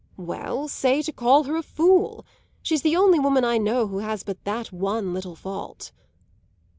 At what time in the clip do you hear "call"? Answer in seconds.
1.11-1.43